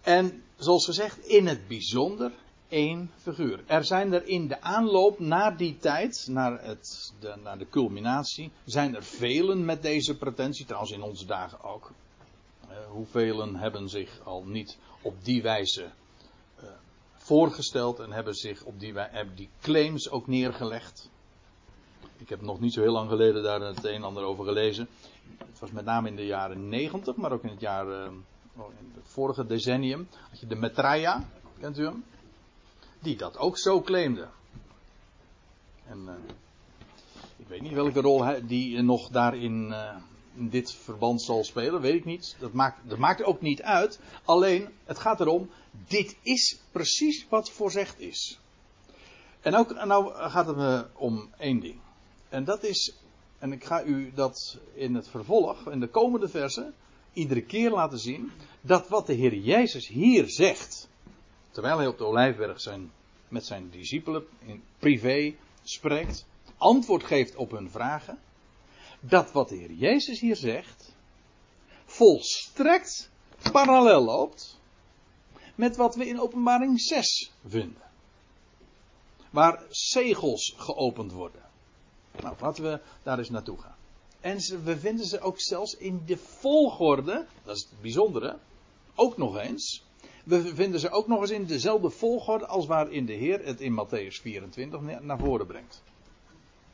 [0.00, 2.32] En zoals gezegd, in het bijzonder
[2.68, 3.64] één figuur.
[3.66, 8.50] Er zijn er in de aanloop naar die tijd, naar, het, de, naar de culminatie,
[8.64, 11.92] zijn er velen met deze pretentie, trouwens in onze dagen ook.
[12.70, 15.82] Uh, hoeveel hebben zich al niet op die wijze
[16.62, 16.68] uh,
[17.16, 21.10] voorgesteld en hebben zich op die, hebben die claims ook neergelegd.
[22.18, 24.88] Ik heb nog niet zo heel lang geleden daar het een en ander over gelezen.
[25.38, 28.04] Het was met name in de jaren 90, maar ook in het jaar, uh,
[28.54, 30.08] in het vorige decennium.
[30.30, 31.28] Had je de Metraia,
[31.60, 32.04] kent u hem?
[33.00, 34.28] Die dat ook zo claimde.
[35.86, 36.12] En uh,
[37.36, 39.74] ik weet niet welke rol die nog daarin
[40.38, 42.36] in dit verband zal spelen, weet ik niet.
[42.38, 44.00] Dat maakt, dat maakt ook niet uit.
[44.24, 45.50] Alleen, het gaat erom,
[45.86, 48.38] dit is precies wat voorzegd is.
[49.40, 51.80] En ook, nou gaat het me om één ding.
[52.28, 52.94] En dat is,
[53.38, 56.74] en ik ga u dat in het vervolg, in de komende versen,
[57.12, 60.88] iedere keer laten zien, dat wat de Heer Jezus hier zegt,
[61.50, 62.92] terwijl hij op de Olijfberg zijn,
[63.28, 68.18] met zijn discipelen in privé spreekt, antwoord geeft op hun vragen,
[69.00, 70.94] dat wat de Heer Jezus hier zegt,
[71.84, 73.10] volstrekt
[73.52, 74.58] parallel loopt
[75.54, 77.82] met wat we in openbaring 6 vinden.
[79.30, 81.47] Waar zegels geopend worden.
[82.22, 83.76] Nou, laten we daar eens naartoe gaan.
[84.20, 88.38] En we vinden ze ook zelfs in de volgorde, dat is het bijzondere,
[88.94, 89.82] ook nog eens.
[90.24, 93.72] We vinden ze ook nog eens in dezelfde volgorde als waarin de Heer het in
[93.72, 95.82] Matthäus 24 naar voren brengt.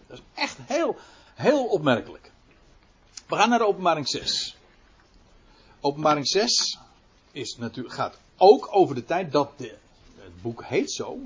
[0.06, 0.96] Dat is echt heel,
[1.34, 2.32] heel opmerkelijk.
[3.26, 4.56] We gaan naar de openbaring 6.
[5.80, 6.78] Openbaring 6
[7.32, 11.18] is natuurlijk, gaat ook over de tijd dat het boek heet zo.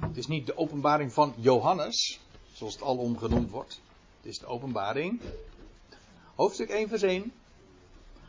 [0.00, 2.20] Het is niet de openbaring van Johannes,
[2.58, 3.80] zoals het alom genoemd wordt.
[4.16, 5.20] Het is de openbaring.
[6.34, 7.32] Hoofdstuk 1 vers 1.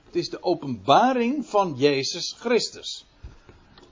[0.05, 3.05] Het is de openbaring van Jezus Christus.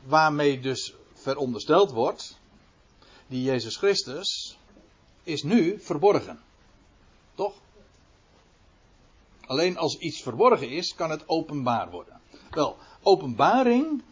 [0.04, 2.38] Waarmee dus verondersteld wordt,
[3.28, 4.58] die Jezus Christus
[5.23, 6.39] is nu verborgen.
[7.36, 7.54] Toch?
[9.45, 12.21] Alleen als iets verborgen is, kan het openbaar worden.
[12.50, 14.04] Wel, openbaring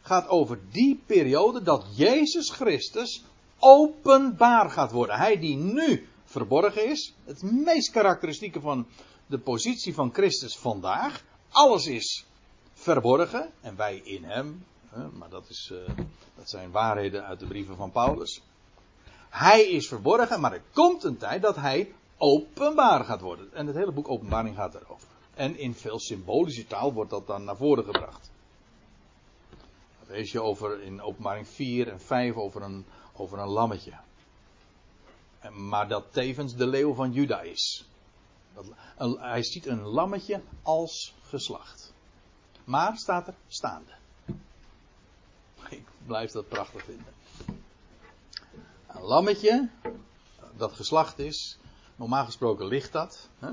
[0.00, 3.24] gaat over die periode dat Jezus Christus
[3.60, 5.16] openbaar gaat worden.
[5.16, 7.14] Hij die nu verborgen is.
[7.24, 8.86] Het meest karakteristieke van
[9.26, 11.24] de positie van Christus vandaag.
[11.50, 12.26] Alles is
[12.72, 14.64] verborgen en wij in hem.
[15.12, 15.72] Maar dat, is,
[16.36, 18.42] dat zijn waarheden uit de brieven van Paulus.
[19.28, 23.52] Hij is verborgen, maar er komt een tijd dat hij openbaar gaat worden.
[23.52, 25.08] En het hele boek Openbaring gaat erover.
[25.34, 28.30] En in veel symbolische taal wordt dat dan naar voren gebracht.
[29.98, 32.84] Dat lees je over in Openbaring 4 en 5 over een,
[33.20, 33.92] over een lammetje.
[35.50, 37.84] Maar dat tevens de leeuw van Juda is.
[39.18, 41.92] Hij ziet een lammetje als geslacht.
[42.64, 43.92] Maar staat er staande.
[45.68, 47.14] Ik blijf dat prachtig vinden.
[48.86, 49.68] Een lammetje
[50.56, 51.58] dat geslacht is.
[51.96, 53.28] Normaal gesproken ligt dat.
[53.38, 53.50] Hè?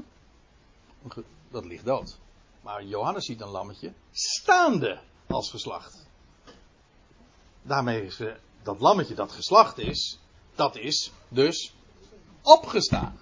[1.50, 2.18] Dat ligt dood.
[2.62, 6.06] Maar Johannes ziet een lammetje staande als geslacht.
[7.62, 8.20] Daarmee is
[8.68, 10.20] dat lammetje dat geslacht is,
[10.56, 11.74] dat is dus
[12.42, 13.20] opgestaan.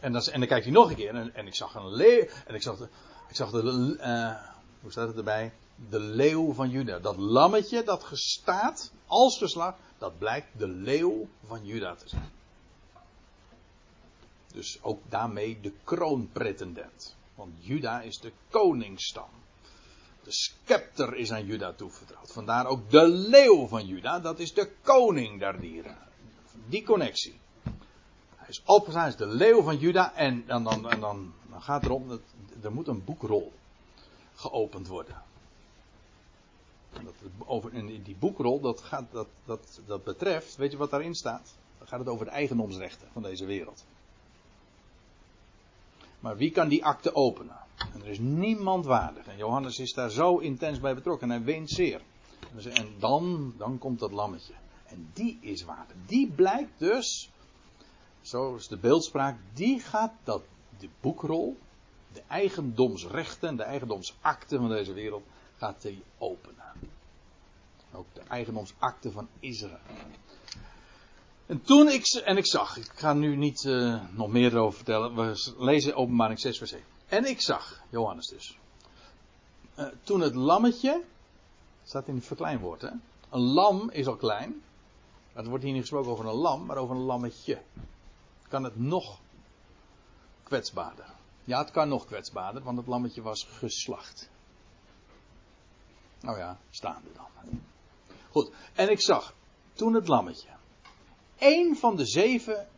[0.00, 2.26] En, en dan kijkt hij nog een keer en, en ik zag een leeuw.
[2.46, 2.88] En ik zag de,
[3.28, 5.52] ik zag de uh, hoe staat het erbij?
[5.90, 6.98] De leeuw van Juda.
[6.98, 12.30] Dat lammetje dat gestaat als geslacht, dat blijkt de leeuw van Juda te zijn.
[14.52, 17.16] Dus ook daarmee de kroonpretendent.
[17.34, 19.28] Want Juda is de koningsstam.
[20.22, 22.32] De scepter is aan Juda toevertrouwd.
[22.32, 25.96] Vandaar ook de leeuw van Juda, dat is de koning der dieren.
[26.68, 27.40] Die connectie.
[28.36, 30.14] Hij is opgestaan, is de leeuw van Juda.
[30.14, 32.20] En, en, dan, en dan, dan gaat erom, dat,
[32.62, 33.52] er moet een boekrol
[34.34, 35.22] geopend worden.
[36.92, 37.14] En dat,
[37.46, 41.54] over, in die boekrol, dat, gaat, dat, dat, dat betreft, weet je wat daarin staat?
[41.78, 43.84] Dan gaat het over de eigendomsrechten van deze wereld.
[46.22, 47.56] Maar wie kan die akte openen?
[47.92, 49.26] En er is niemand waardig.
[49.26, 51.30] En Johannes is daar zo intens bij betrokken.
[51.30, 52.00] En hij weent zeer.
[52.74, 54.52] En dan, dan komt dat lammetje.
[54.84, 55.96] En die is waardig.
[56.06, 57.30] Die blijkt dus,
[58.20, 60.42] zo is de beeldspraak, die gaat dat,
[60.78, 61.58] de boekrol,
[62.12, 65.24] de eigendomsrechten, de eigendomsakte van deze wereld,
[65.56, 66.72] gaat die openen.
[67.92, 69.78] Ook de eigendomsakte van Israël.
[71.52, 75.14] En toen ik, en ik zag, ik ga nu niet uh, nog meer erover vertellen,
[75.14, 76.82] we lezen openbaring 6 vers 1.
[77.06, 78.58] En ik zag, Johannes dus,
[79.78, 81.04] uh, toen het lammetje,
[81.84, 82.88] staat in het verkleinwoord hè,
[83.30, 84.62] een lam is al klein,
[85.32, 87.62] het wordt hier niet gesproken over een lam, maar over een lammetje.
[88.48, 89.18] Kan het nog
[90.42, 91.06] kwetsbaarder?
[91.44, 94.30] Ja, het kan nog kwetsbaarder, want het lammetje was geslacht.
[96.20, 97.60] Nou ja, staande dan.
[98.30, 99.34] Goed, en ik zag
[99.72, 100.60] toen het lammetje
[101.42, 102.68] één van de zeven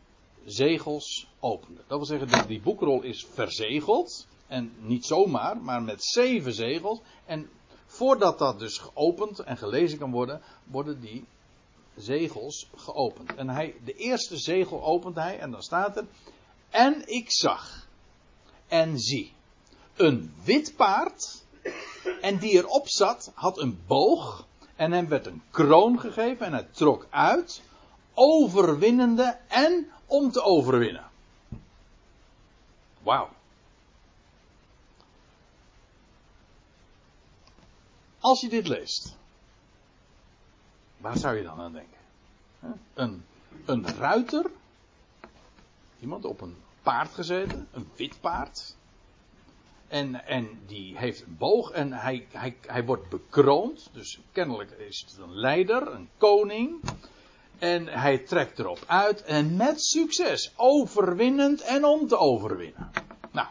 [0.45, 1.81] zegels opende.
[1.87, 4.27] Dat wil zeggen, dat die boekrol is verzegeld.
[4.47, 6.99] En niet zomaar, maar met zeven zegels.
[7.25, 7.49] En
[7.85, 11.25] voordat dat dus geopend en gelezen kan worden, worden die
[11.95, 13.35] zegels geopend.
[13.35, 16.05] En hij, de eerste zegel opent hij en dan staat er.
[16.69, 17.87] En ik zag
[18.67, 19.33] en zie
[19.95, 21.43] een wit paard.
[22.21, 24.47] En die erop zat, had een boog.
[24.75, 27.61] En hem werd een kroon gegeven en hij trok uit.
[28.15, 31.09] Overwinnende en om te overwinnen.
[33.01, 33.29] Wauw.
[38.19, 39.15] Als je dit leest,
[40.97, 41.97] waar zou je dan aan denken?
[42.93, 43.25] Een,
[43.65, 44.51] een ruiter,
[45.99, 48.75] iemand op een paard gezeten, een wit paard.
[49.87, 53.89] En, en die heeft een boog en hij, hij, hij wordt bekroond.
[53.93, 56.81] Dus kennelijk is het een leider, een koning.
[57.59, 62.91] En hij trekt erop uit en met succes, overwinnend en om te overwinnen.
[63.31, 63.47] Nou,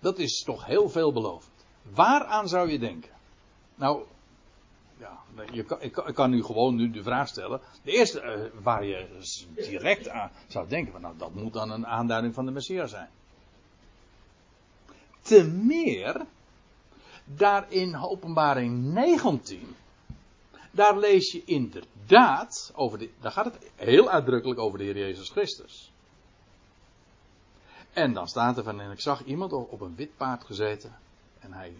[0.00, 1.50] dat is toch heel veelbelovend.
[1.82, 3.10] Waaraan zou je denken?
[3.74, 4.02] Nou,
[4.98, 5.18] ja,
[5.52, 7.60] je kan, ik, kan, nu gewoon nu de vraag stellen.
[7.82, 9.06] De eerste uh, waar je
[9.54, 13.08] direct aan zou denken, nou dat moet dan een aanduiding van de Messias zijn.
[15.20, 16.26] Te meer,
[17.24, 19.76] daar in openbaring 19,
[20.72, 25.30] daar lees je inderdaad, over de, daar gaat het heel uitdrukkelijk over de Heer Jezus
[25.30, 25.92] Christus.
[27.92, 30.98] En dan staat er van, en ik zag iemand op een wit paard gezeten,
[31.38, 31.72] en hij,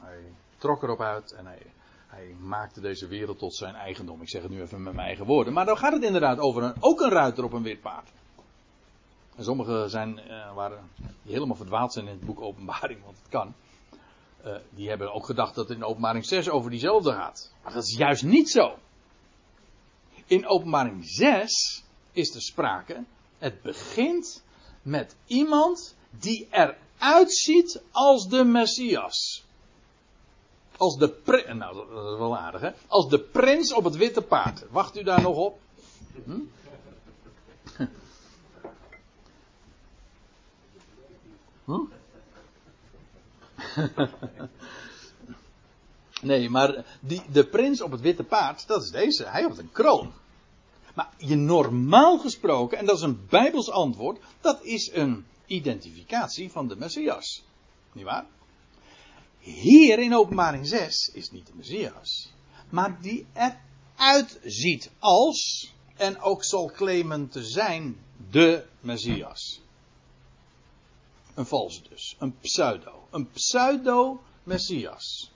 [0.00, 1.62] hij trok erop uit en hij
[2.08, 4.20] hij maakte deze wereld tot zijn eigendom.
[4.20, 5.52] Ik zeg het nu even met mijn eigen woorden.
[5.52, 8.10] Maar dan gaat het inderdaad over een, ook een ruiter op een wit paard.
[9.36, 10.90] En sommigen zijn, uh, waren,
[11.26, 13.54] helemaal verdwaald zijn in het boek Openbaring, want het kan.
[14.46, 17.52] Uh, die hebben ook gedacht dat het in Openbaring 6 over diezelfde gaat.
[17.62, 18.78] Maar dat is juist niet zo.
[20.26, 23.04] In Openbaring 6 is er sprake.
[23.38, 24.42] Het begint
[24.82, 29.44] met iemand die eruit ziet als de Messias.
[30.76, 32.70] Als de prins, nou dat is wel aardig hè.
[32.86, 34.64] Als de prins op het witte paard.
[34.70, 35.58] Wacht u daar nog op?
[36.24, 36.40] Hm?
[41.64, 41.97] Hm?
[46.22, 49.26] nee, maar die, de prins op het witte paard, dat is deze.
[49.26, 50.12] Hij heeft een kroon.
[50.94, 56.68] Maar je normaal gesproken, en dat is een bijbels antwoord, dat is een identificatie van
[56.68, 57.44] de Messias.
[57.92, 58.26] Niet waar?
[59.38, 62.32] Hier in openbaring 6 is niet de Messias.
[62.70, 67.96] Maar die eruit ziet als, en ook zal claimen te zijn,
[68.30, 69.60] de Messias.
[71.38, 72.16] Een valse dus.
[72.18, 73.06] Een pseudo.
[73.10, 75.30] Een pseudo-Messias.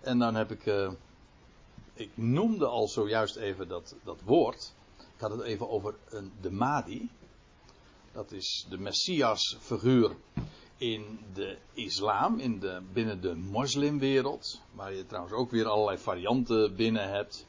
[0.00, 0.66] En dan heb ik.
[0.66, 0.92] Uh,
[1.94, 4.72] ik noemde al zojuist even dat, dat woord.
[4.98, 7.10] Ik had het even over een, de Mahdi.
[8.12, 10.16] Dat is de Messias figuur
[10.76, 16.76] in de islam, in de, binnen de moslimwereld, waar je trouwens ook weer allerlei varianten
[16.76, 17.46] binnen hebt.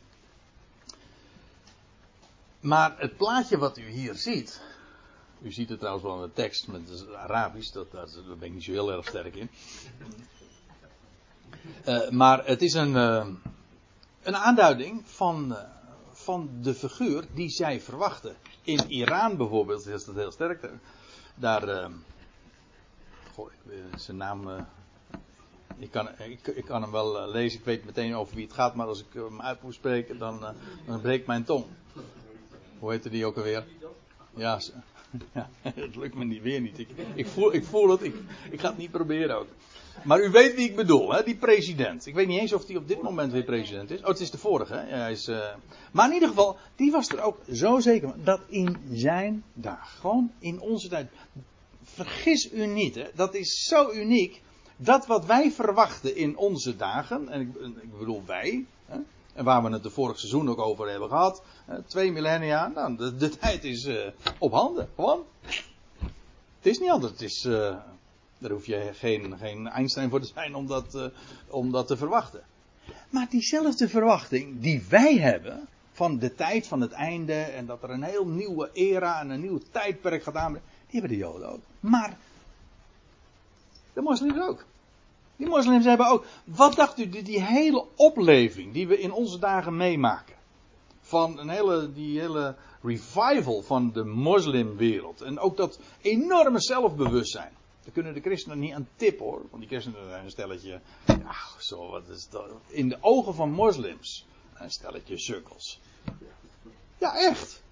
[2.60, 4.62] Maar het plaatje wat u hier ziet,
[5.42, 8.08] u ziet het trouwens wel in de tekst met het Arabisch, dat, daar
[8.40, 9.50] ben ik niet zo heel erg sterk in.
[11.88, 13.28] Uh, maar het is een, uh,
[14.22, 15.58] een aanduiding van, uh,
[16.12, 18.36] van de figuur die zij verwachten.
[18.62, 20.70] In Iran bijvoorbeeld is dat heel sterk.
[21.36, 21.92] Daar
[23.34, 23.52] Goh,
[23.96, 24.66] zijn naam.
[25.78, 26.10] Ik, kan,
[26.56, 29.14] ik, kan hem wel lezen, ik weet meteen over wie het gaat, maar als ik
[29.14, 30.46] hem uit moet spreken, dan,
[30.86, 31.66] dan breekt mijn tong.
[32.80, 33.66] Hoe heette die ook alweer?
[34.36, 34.60] Ja,
[35.34, 36.80] ja het lukt me niet, weer niet.
[36.80, 38.16] Ik, ik, voel, ik voel het, ik,
[38.52, 39.48] ik ga het niet proberen ook.
[40.04, 41.24] Maar u weet wie ik bedoel, hè?
[41.24, 42.06] die president.
[42.06, 44.00] Ik weet niet eens of die op dit moment weer president is.
[44.00, 44.74] Oh, het is de vorige.
[44.74, 44.96] Hè?
[44.96, 45.46] Hij is, uh...
[45.92, 50.32] Maar in ieder geval, die was er ook zo zeker dat in zijn dag, gewoon
[50.40, 51.10] in onze tijd,
[51.84, 54.42] vergis u niet, hè, dat is zo uniek.
[54.78, 58.66] Dat wat wij verwachten in onze dagen, en ik, ik bedoel wij,
[59.38, 63.16] en waar we het de vorig seizoen ook over hebben gehad, hè, twee millennia, nou,
[63.18, 64.08] de, tijd is uh,
[64.40, 65.24] op handen, gewoon.
[66.58, 67.76] Het is niet anders, het is, uh,
[68.38, 71.12] daar hoef je geen, geen Einstein voor te zijn om dat,
[71.48, 72.44] om dat te verwachten.
[73.10, 77.90] Maar diezelfde verwachting die wij hebben van de tijd van het einde en dat er
[77.90, 81.62] een heel nieuwe era en een nieuw tijdperk gaat aanbrengen, die hebben de Joden ook.
[81.80, 82.18] Maar
[83.94, 84.66] de moslims ook.
[85.38, 86.26] Die moslims hebben ook.
[86.44, 90.36] Wat dacht u, die, die hele opleving die we in onze dagen meemaken.
[91.02, 95.22] Van een hele, die hele revival van de moslimwereld.
[95.22, 97.52] En ook dat enorme zelfbewustzijn.
[97.84, 99.42] Daar kunnen de christenen niet aan tippen hoor.
[99.50, 100.82] Want die christenen zijn een stelletje.
[101.06, 102.50] Ja, zo, wat is dat?
[102.68, 104.26] In de ogen van moslims.
[104.54, 105.80] Een stelletje sukkels.
[106.98, 107.64] Ja, echt.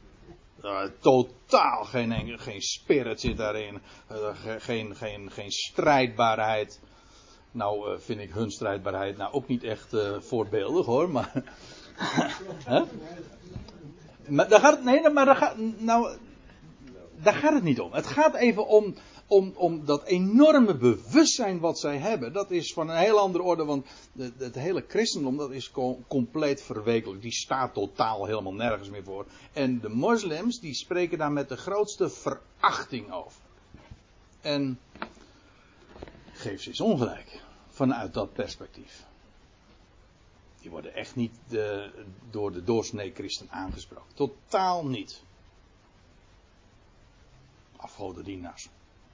[0.62, 3.82] Uh, totaal geen, geen spirit zit daarin.
[4.12, 6.80] Uh, geen, geen, geen strijdbaarheid.
[7.56, 11.10] Nou uh, vind ik hun strijdbaarheid nou ook niet echt voorbeeldig hoor.
[11.10, 11.44] Maar,
[14.28, 16.18] maar daar gaat nee, maar daar gaat, nou,
[17.16, 17.94] daar gaat het niet om.
[17.94, 18.96] Het gaat even om
[19.28, 23.66] om, om dat enorme bewustzijn wat zij hebben, dat is van een heel andere orde,
[23.66, 23.88] want
[24.38, 25.72] het hele christendom dat is
[26.08, 27.22] compleet verwekelijk.
[27.22, 29.26] Die staat totaal helemaal nergens meer voor.
[29.54, 33.42] En de moslims die spreken daar met de grootste verachting over.
[34.42, 34.80] En
[36.32, 37.44] geef ze eens ongelijk
[37.76, 39.06] vanuit dat perspectief.
[40.62, 41.92] Die worden echt niet de,
[42.30, 44.14] door de doorsnee christen aangesproken.
[44.14, 45.24] Totaal niet.
[47.76, 48.70] Afgodendienaars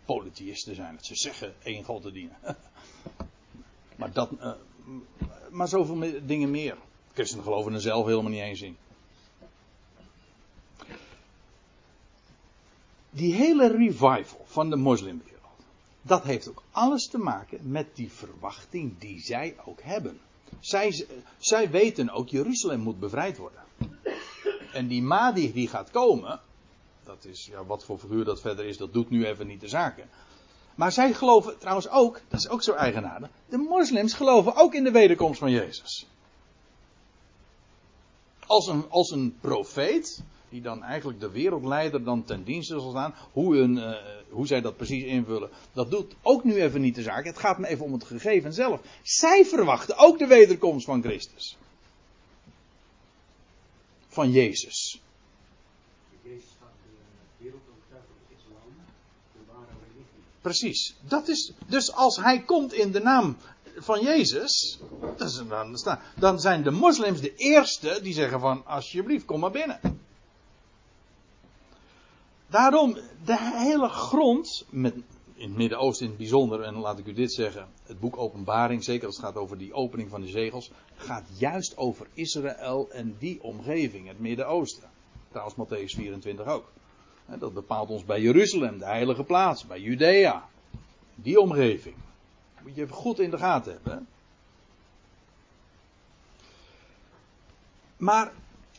[0.06, 0.96] polytheïsten zijn.
[0.96, 2.38] Dat ze zeggen één God te dienen.
[4.00, 4.52] maar, dat, uh,
[5.50, 6.78] maar zoveel dingen meer.
[7.14, 8.78] Christenen geloven er zelf helemaal niet eens in.
[13.10, 15.41] Die hele revival van de moslimwereld.
[16.02, 20.20] Dat heeft ook alles te maken met die verwachting die zij ook hebben.
[20.60, 21.06] Zij,
[21.38, 23.62] zij weten ook, Jeruzalem moet bevrijd worden.
[24.74, 26.40] En die Mahdi die gaat komen,
[27.04, 29.68] dat is, ja, wat voor figuur dat verder is, dat doet nu even niet de
[29.68, 30.10] zaken.
[30.76, 34.84] Maar zij geloven trouwens ook, dat is ook zo eigenaardig, de moslims geloven ook in
[34.84, 36.06] de wederkomst van Jezus.
[38.46, 43.16] Als een, als een profeet, die dan eigenlijk de wereldleider dan ten dienste zal staan,
[43.32, 43.92] hoe, uh,
[44.30, 47.26] hoe zij dat precies invullen, dat doet ook nu even niet de zaak.
[47.26, 48.82] Het gaat me even om het gegeven zelf.
[49.04, 51.58] Zij verwachten ook de wederkomst van Christus.
[54.08, 55.02] Van Jezus.
[60.42, 60.96] Precies.
[61.08, 63.38] Dat is, dus als hij komt in de naam
[63.76, 64.80] van Jezus,
[66.16, 70.01] dan zijn de moslims de eerste die zeggen van alsjeblieft kom maar binnen.
[72.52, 74.94] Daarom de hele grond, met,
[75.34, 78.84] in het Midden-Oosten in het bijzonder, en laat ik u dit zeggen, het boek Openbaring,
[78.84, 83.16] zeker als het gaat over die opening van de zegels, gaat juist over Israël en
[83.20, 84.90] die omgeving, het Midden-Oosten.
[85.30, 86.72] Trouwens Matthäus 24 ook.
[87.26, 90.50] Dat bepaalt ons bij Jeruzalem, de heilige plaats, bij Judea.
[91.16, 91.96] Die omgeving.
[92.64, 94.08] Moet je even goed in de gaten hebben.
[97.98, 98.32] Maar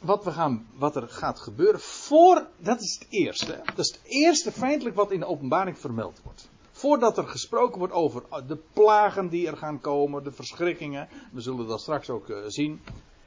[0.02, 3.60] wat, we gaan, wat er gaat gebeuren voor, dat is het eerste.
[3.64, 6.50] Dat is het eerste feitelijk wat in de openbaring vermeld wordt.
[6.70, 11.08] Voordat er gesproken wordt over de plagen die er gaan komen, de verschrikkingen.
[11.32, 12.80] We zullen dat straks ook uh, zien.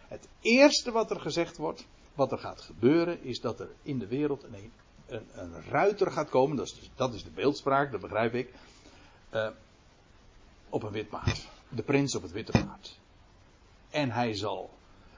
[0.08, 4.08] Het eerste wat er gezegd wordt, wat er gaat gebeuren, is dat er in de
[4.08, 4.72] wereld een
[5.08, 8.54] een, een ruiter gaat komen, dat is, dus, dat is de beeldspraak, dat begrijp ik,
[9.34, 9.48] uh,
[10.70, 11.48] op een wit paard.
[11.70, 13.00] De prins op het witte paard.
[13.90, 14.70] En hij zal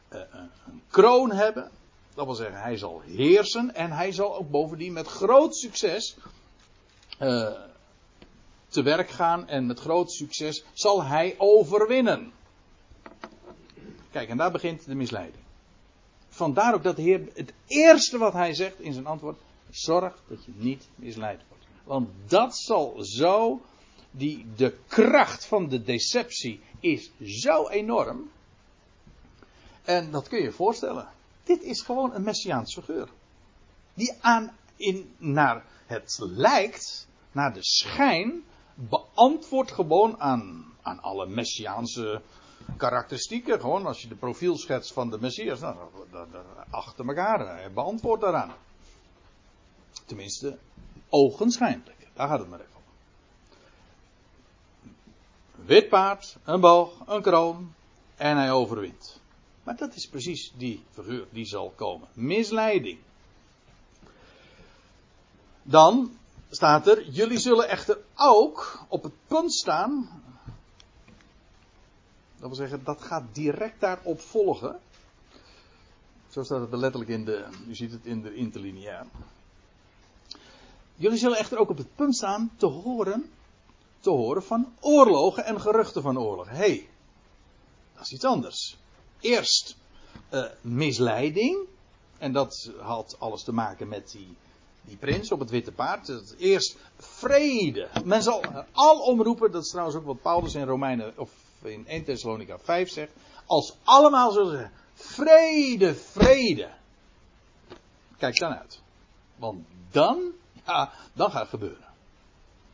[0.09, 1.71] een, een kroon hebben,
[2.13, 6.17] dat wil zeggen, hij zal heersen en hij zal ook bovendien met groot succes
[7.21, 7.51] uh,
[8.67, 12.31] te werk gaan en met groot succes zal hij overwinnen.
[14.11, 15.43] Kijk, en daar begint de misleiding.
[16.29, 19.37] Vandaar ook dat de Heer het eerste wat hij zegt in zijn antwoord:
[19.69, 21.63] Zorg dat je niet misleid wordt.
[21.83, 23.61] Want dat zal zo,
[24.11, 28.29] die, de kracht van de deceptie is zo enorm.
[29.87, 31.07] En dat kun je je voorstellen.
[31.43, 33.09] Dit is gewoon een messiaans figuur.
[33.93, 38.43] Die aan, in, naar het lijkt, naar de schijn,
[38.75, 42.21] beantwoordt gewoon aan, aan alle messiaanse
[42.77, 43.59] karakteristieken.
[43.59, 45.77] Gewoon als je de profielschets van de messias, nou,
[46.69, 48.53] achter elkaar, beantwoordt daaraan.
[50.05, 50.57] Tenminste,
[51.09, 52.07] ogenschijnlijk.
[52.13, 52.81] Daar gaat het maar even om.
[55.65, 57.73] Wit paard, een boog, een kroon
[58.15, 59.19] en hij overwint.
[59.67, 62.07] Maar dat is precies die figuur die zal komen.
[62.13, 62.99] Misleiding.
[65.63, 66.17] Dan
[66.49, 70.21] staat er, jullie zullen echter ook op het punt staan.
[72.37, 74.79] Dat wil zeggen, dat gaat direct daarop volgen.
[76.29, 79.05] Zo staat het letterlijk in de, u ziet het in de interlineair.
[80.95, 83.31] Jullie zullen echter ook op het punt staan te horen,
[83.99, 86.49] te horen van oorlogen en geruchten van oorlog.
[86.49, 86.89] Hé, hey,
[87.93, 88.77] dat is iets anders.
[89.27, 89.75] Eerst
[90.29, 91.67] eh, misleiding.
[92.17, 94.35] En dat had alles te maken met die,
[94.81, 96.33] die prins op het witte paard.
[96.37, 97.87] Eerst vrede.
[98.03, 102.03] Men zal al omroepen, dat is trouwens ook wat Paulus in Romeinen of in 1
[102.03, 103.11] Thessalonica 5 zegt.
[103.45, 106.69] Als allemaal zullen zeggen, vrede, vrede.
[108.17, 108.81] Kijk dan uit.
[109.35, 110.31] Want dan,
[110.65, 111.87] ja, dan gaat het gebeuren.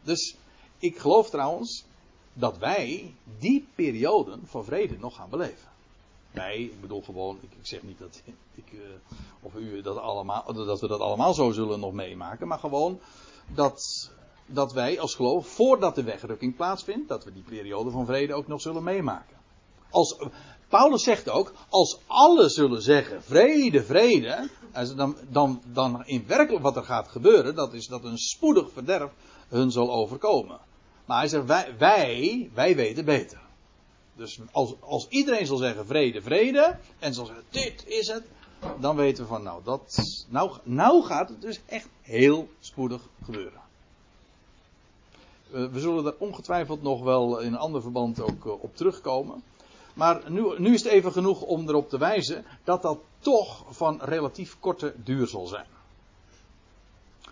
[0.02, 0.36] Dus
[0.80, 1.86] ik geloof trouwens
[2.34, 5.73] dat wij die perioden van vrede nog gaan beleven.
[6.34, 8.22] Wij, ik bedoel gewoon, ik, zeg niet dat
[8.66, 8.80] ik, uh,
[9.42, 13.00] of u dat, allemaal, dat we dat allemaal zo zullen nog meemaken, maar gewoon
[13.56, 14.12] dat,
[14.46, 18.48] dat wij als geloof, voordat de wegrukking plaatsvindt, dat we die periode van vrede ook
[18.48, 19.38] nog zullen meemaken.
[19.90, 20.18] Als,
[20.68, 24.50] Paulus zegt ook, als alle zullen zeggen vrede, vrede,
[24.96, 29.12] dan, dan, dan in werkelijk wat er gaat gebeuren, dat is dat een spoedig verderf
[29.48, 30.60] hun zal overkomen.
[31.06, 31.46] Maar hij zegt,
[31.78, 33.43] wij, wij weten beter.
[34.16, 38.24] Dus als, als iedereen zal zeggen vrede, vrede, en zal zeggen dit is het,
[38.80, 43.62] dan weten we van nou, dat, nou, nou gaat het dus echt heel spoedig gebeuren.
[45.50, 49.44] we zullen daar ongetwijfeld nog wel in een ander verband ook eh, op terugkomen.
[49.94, 54.02] Maar nu, nu is het even genoeg om erop te wijzen dat dat toch van
[54.02, 55.66] relatief korte duur zal zijn.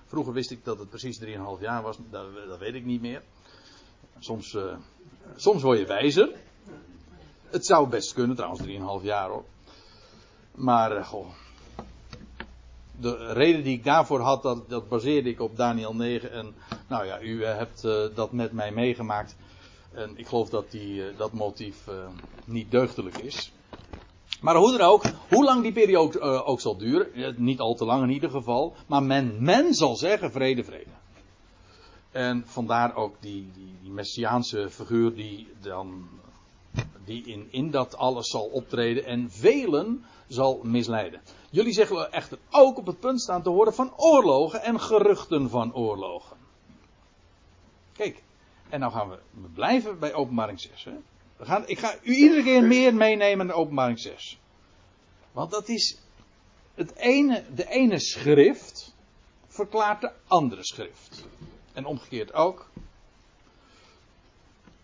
[0.08, 1.26] Vroeger wist ik dat het precies 3,5
[1.60, 3.22] jaar was, dat, dat, weet ik niet meer.
[4.20, 4.76] Soms, uh,
[5.36, 6.30] soms word je wijzer.
[7.52, 8.68] Het zou best kunnen, trouwens
[9.02, 9.44] 3,5 jaar hoor.
[10.56, 11.28] Maar, uh, goh.
[13.00, 16.32] De reden die ik daarvoor had, dat, dat baseerde ik op Daniel 9.
[16.32, 16.56] En
[16.88, 17.82] nou ja, u uh, hebt
[18.16, 19.36] dat met mij meegemaakt.
[19.92, 21.88] En ik geloof dat die, dat motief
[22.46, 23.52] niet deugdelijk is.
[24.42, 27.86] Maar hoe dan ook, hoe lang die periode uh, ook zal duren, niet al te
[27.86, 30.90] lang in ieder geval, maar men, men zal zeggen vrede, vrede.
[32.12, 36.10] En vandaar ook die, die, die messiaanse figuur die dan
[37.06, 41.22] die in, in dat alles zal optreden en velen zal misleiden.
[41.50, 45.76] Jullie zeggen echter ook op het punt staan te horen van oorlogen en geruchten van
[45.76, 46.38] oorlogen.
[47.94, 48.24] Kijk,
[48.70, 50.84] en nou gaan we, we blijven bij openbaring 6.
[50.84, 50.94] Hè?
[51.38, 54.40] We gaan, ik ga u iedere keer meer meenemen naar openbaring 6.
[55.32, 56.00] Want dat is
[56.74, 58.94] het ene, de ene schrift
[59.48, 61.26] verklaart de andere schrift.
[61.74, 62.70] En omgekeerd ook.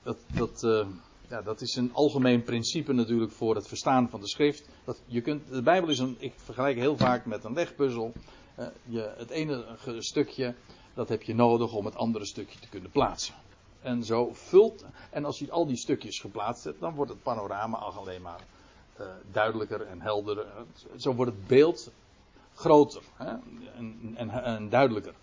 [0.03, 0.87] Dat, dat, uh,
[1.27, 4.69] ja, dat is een algemeen principe natuurlijk voor het verstaan van de schrift.
[4.83, 8.11] Dat je kunt, de Bijbel is een, ik vergelijk heel vaak met een legpuzzel.
[8.59, 9.65] Uh, je, het ene
[9.97, 10.55] stukje,
[10.93, 13.35] dat heb je nodig om het andere stukje te kunnen plaatsen
[13.81, 14.85] en zo vult.
[15.09, 18.39] En als je al die stukjes geplaatst hebt, dan wordt het panorama al alleen maar
[18.99, 20.45] uh, duidelijker en helderder.
[20.97, 21.91] Zo wordt het beeld
[22.53, 23.29] groter hè?
[23.75, 25.13] En, en, en, duidelijker.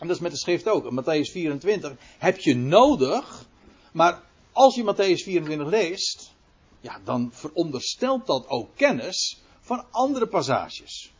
[0.00, 0.84] En dat is met de schrift ook.
[0.84, 3.44] In Matthäus 24 heb je nodig,
[3.92, 4.22] maar
[4.56, 6.34] als je Matthäus 24 leest,
[6.80, 11.12] ja, dan veronderstelt dat ook kennis van andere passages.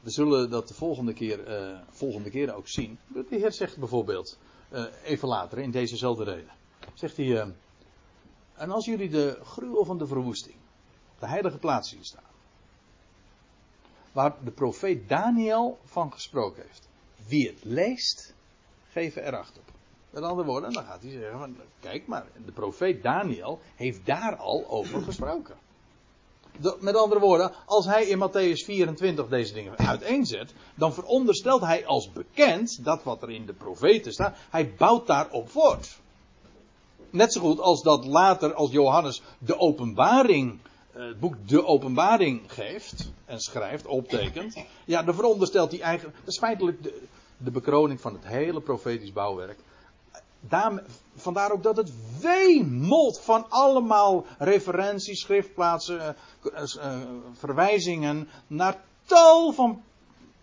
[0.00, 2.98] We zullen dat de volgende keer, uh, volgende keer ook zien.
[3.06, 4.38] De Heer zegt bijvoorbeeld,
[4.72, 6.52] uh, even later in dezezelfde reden,
[6.94, 7.46] zegt hij, uh,
[8.54, 10.56] en als jullie de gruwel van de verwoesting,
[11.18, 12.30] de heilige plaats zien staan,
[14.12, 16.88] waar de profeet Daniel van gesproken heeft,
[17.26, 18.34] wie het leest,
[18.88, 19.78] geven er acht op.
[20.10, 24.64] Met andere woorden, dan gaat hij zeggen, kijk maar, de profeet Daniel heeft daar al
[24.68, 25.56] over gesproken
[26.80, 32.12] met andere woorden, als hij in Matthäus 24 deze dingen uiteenzet, dan veronderstelt hij als
[32.12, 35.98] bekend dat wat er in de profeten staat, hij bouwt daarop voort.
[37.10, 40.58] Net zo goed als dat later, als Johannes de openbaring,
[40.92, 46.28] eh, het boek De Openbaring geeft en schrijft, optekent, ja, dan veronderstelt hij eigenlijk, dat
[46.28, 47.02] is feitelijk de,
[47.36, 49.58] de bekroning van het hele profetisch bouwwerk
[50.40, 50.82] daar,
[51.16, 57.00] vandaar ook dat het wemelt van allemaal referenties, schriftplaatsen, uh,
[57.32, 59.82] verwijzingen naar tal van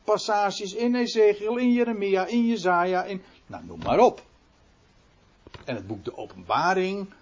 [0.04, 4.26] passages in Ezekiel, in Jeremia, in Jezaja, in, nou noem maar op.
[5.66, 7.14] En het boek De Openbaring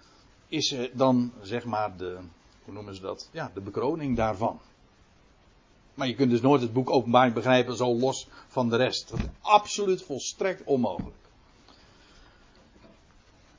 [0.48, 2.18] is dan zeg maar de,
[2.64, 3.28] hoe noemen ze dat?
[3.32, 4.60] Ja, de bekroning daarvan.
[5.94, 9.08] Maar je kunt dus nooit het boek Openbaring begrijpen zo los van de rest.
[9.08, 11.25] Dat is absoluut volstrekt onmogelijk.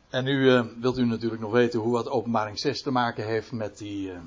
[0.10, 3.52] En nu uh, wilt u natuurlijk nog weten hoe wat openbaring 6 te maken heeft
[3.52, 4.18] met die, uh,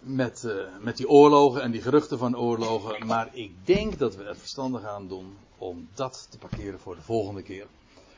[0.00, 3.06] met, uh, met die oorlogen en die geruchten van oorlogen.
[3.06, 7.02] Maar ik denk dat we het verstandig aan doen om dat te parkeren voor de
[7.02, 7.66] volgende keer.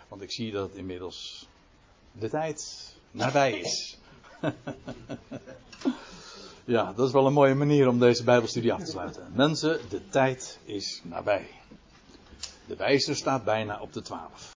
[0.09, 1.49] Want ik zie dat inmiddels
[2.13, 3.99] de tijd nabij is.
[6.65, 9.33] ja, dat is wel een mooie manier om deze Bijbelstudie af te sluiten.
[9.35, 11.49] Mensen, de tijd is nabij.
[12.67, 14.53] De wijzer staat bijna op de twaalf.